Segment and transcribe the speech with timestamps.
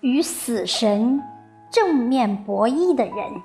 [0.00, 1.22] 与死神
[1.70, 3.42] 正面博弈的人。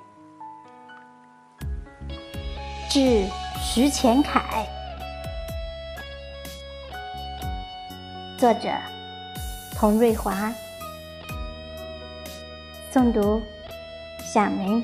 [2.88, 3.26] 致
[3.60, 4.66] 徐前凯，
[8.38, 8.70] 作者
[9.74, 10.50] 童瑞华，
[12.90, 13.42] 诵读
[14.24, 14.82] 小梅。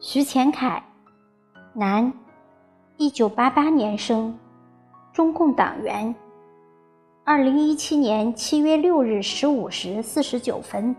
[0.00, 0.82] 徐前凯，
[1.72, 2.12] 男，
[2.96, 4.36] 一九八八年生，
[5.12, 6.12] 中共党员。
[7.26, 10.94] 二零一七年七月六日十五时四十九分，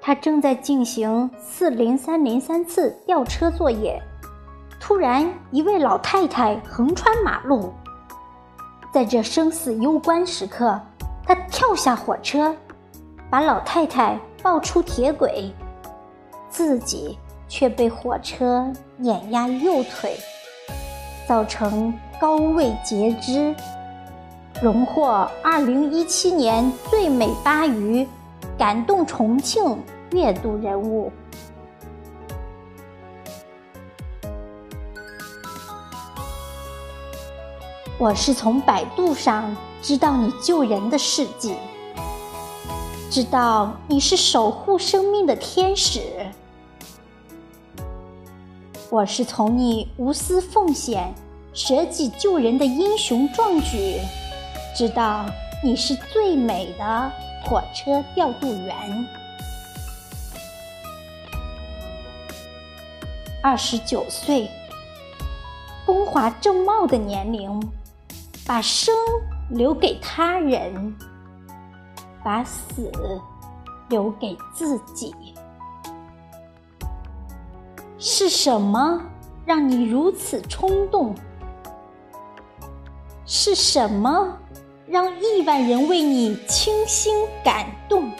[0.00, 4.02] 他正在进行四零三零三次吊车作业，
[4.80, 7.72] 突然一位老太太横穿马路。
[8.92, 10.80] 在这生死攸关时刻，
[11.24, 12.52] 他跳下火车，
[13.30, 15.52] 把老太太抱出铁轨，
[16.48, 17.16] 自己。
[17.50, 20.18] 却被火车碾压右腿，
[21.26, 23.54] 造成高位截肢，
[24.60, 28.04] 荣获二零一七年最美巴渝
[28.58, 29.78] 感动重庆
[30.10, 31.12] 阅读人物。
[38.00, 41.54] 我是从百度上知道你救人的事迹，
[43.08, 46.00] 知道你是守护生命的天使。
[48.90, 51.14] 我是从你无私奉献、
[51.52, 54.00] 舍己救人的英雄壮举，
[54.78, 55.26] 知道
[55.60, 57.12] 你是最美的
[57.44, 59.08] 火车调度员。
[63.42, 64.48] 二十九岁，
[65.84, 67.60] 风华正茂的年龄，
[68.46, 68.94] 把生
[69.50, 70.96] 留给他人，
[72.22, 72.88] 把死
[73.88, 75.12] 留给自己。
[77.98, 79.02] 是什么
[79.44, 81.12] 让你如此冲动？
[83.26, 84.38] 是什么
[84.90, 88.10] 让亿万人为你倾心感动？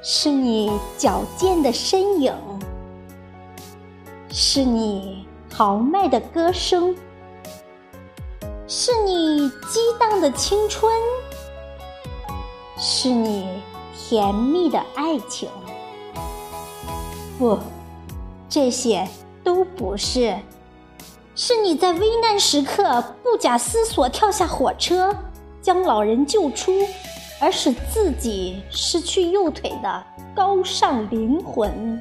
[0.00, 2.32] 是你矫健的身影，
[4.30, 6.94] 是你豪迈的歌声，
[8.68, 10.92] 是你激荡的青春，
[12.78, 13.60] 是你
[13.92, 15.48] 甜蜜的爱情。
[17.40, 17.58] 不，
[18.48, 19.08] 这些
[19.42, 20.38] 都不是。
[21.38, 25.14] 是你在危难时刻不假思索跳下火车，
[25.60, 26.72] 将老人救出，
[27.38, 30.02] 而使自己失去右腿的
[30.34, 32.00] 高尚灵魂。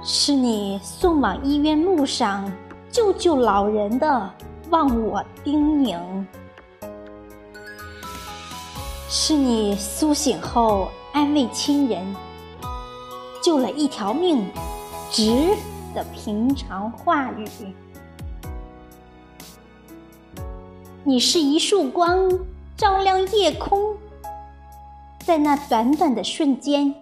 [0.00, 2.48] 是你送往医院路上
[2.88, 4.30] 救救老人的
[4.70, 5.98] 忘我叮咛。
[9.08, 12.14] 是你苏醒后安慰亲人。
[13.42, 14.46] 救了一条命，
[15.10, 15.48] 值
[15.96, 17.48] 的平常话语。
[21.02, 22.28] 你是一束光，
[22.76, 23.96] 照亮夜空。
[25.20, 26.94] 在那短短的瞬间，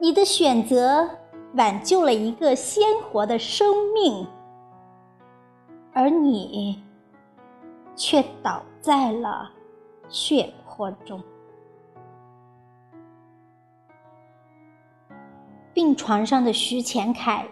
[0.00, 1.10] 你的选择
[1.54, 4.24] 挽救了一个鲜活的生命，
[5.92, 6.80] 而你
[7.96, 9.50] 却倒在了
[10.08, 11.20] 血泊中。
[15.74, 17.48] 病床上的徐前凯，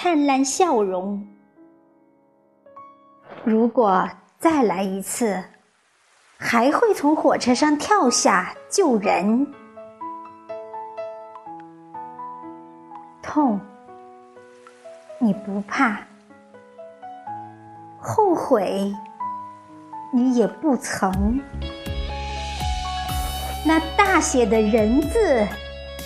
[0.00, 1.26] 灿烂笑容。
[3.42, 5.42] 如果再来一次，
[6.38, 9.44] 还会从火车上跳下救人。
[13.20, 13.58] 痛，
[15.18, 15.96] 你不怕；
[18.00, 18.94] 后悔，
[20.12, 21.40] 你也不曾。
[23.66, 25.44] 那大写的人字。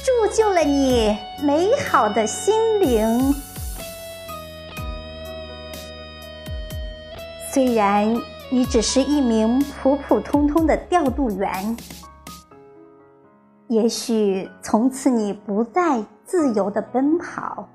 [0.04, 3.32] 铸就了你美好的心灵。
[7.52, 8.18] 虽然
[8.50, 11.76] 你只是一名普普通通的调度员，
[13.69, 17.69] 也许从此你不再自由的奔跑，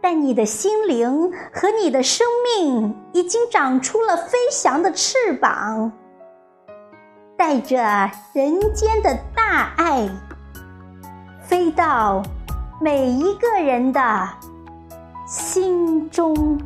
[0.00, 2.24] 但你的心灵和你的生
[2.56, 5.90] 命已经长出了飞翔的翅膀，
[7.36, 7.76] 带着
[8.32, 10.08] 人间的大爱。
[11.40, 12.22] 飞到
[12.80, 14.28] 每一个人的
[15.26, 16.56] 心中。